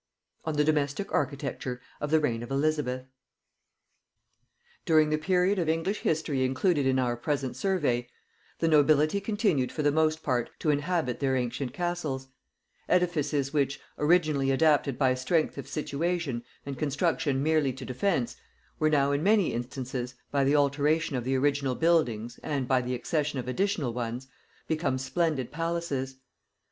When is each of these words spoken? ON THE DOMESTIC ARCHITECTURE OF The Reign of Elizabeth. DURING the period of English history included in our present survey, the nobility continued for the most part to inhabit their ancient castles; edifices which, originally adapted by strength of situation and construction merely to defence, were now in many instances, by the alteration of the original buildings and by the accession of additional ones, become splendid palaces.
ON 0.45 0.55
THE 0.55 0.63
DOMESTIC 0.63 1.11
ARCHITECTURE 1.13 1.79
OF 2.01 2.09
The 2.09 2.19
Reign 2.19 2.41
of 2.41 2.49
Elizabeth. 2.49 3.05
DURING 4.83 5.11
the 5.11 5.19
period 5.19 5.59
of 5.59 5.69
English 5.69 5.99
history 5.99 6.43
included 6.43 6.87
in 6.87 6.97
our 6.97 7.15
present 7.15 7.55
survey, 7.55 8.07
the 8.57 8.67
nobility 8.67 9.21
continued 9.21 9.71
for 9.71 9.83
the 9.83 9.91
most 9.91 10.23
part 10.23 10.49
to 10.57 10.71
inhabit 10.71 11.19
their 11.19 11.35
ancient 11.35 11.71
castles; 11.71 12.29
edifices 12.89 13.53
which, 13.53 13.79
originally 13.99 14.49
adapted 14.49 14.97
by 14.97 15.13
strength 15.13 15.55
of 15.59 15.67
situation 15.67 16.43
and 16.65 16.79
construction 16.79 17.43
merely 17.43 17.71
to 17.71 17.85
defence, 17.85 18.35
were 18.79 18.89
now 18.89 19.11
in 19.11 19.21
many 19.21 19.53
instances, 19.53 20.15
by 20.31 20.43
the 20.43 20.55
alteration 20.55 21.15
of 21.15 21.25
the 21.25 21.35
original 21.35 21.75
buildings 21.75 22.39
and 22.41 22.67
by 22.67 22.81
the 22.81 22.95
accession 22.95 23.37
of 23.37 23.47
additional 23.47 23.93
ones, 23.93 24.27
become 24.67 24.97
splendid 24.97 25.51
palaces. 25.51 26.15